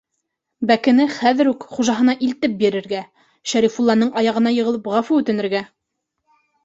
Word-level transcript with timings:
-Бәкене 0.69 1.03
хәҙер 1.17 1.49
үк 1.51 1.67
хужаһына 1.75 2.15
илтеп 2.29 2.55
бирергә, 2.63 3.01
Шәрифулланың 3.53 4.13
аяғына 4.23 4.55
йығылып, 4.57 4.91
ғәфү 4.97 5.21
үтенергә! 5.21 5.63